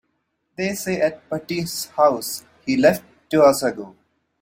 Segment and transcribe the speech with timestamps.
[0.55, 3.95] They say at Patti's house he left two hours ago.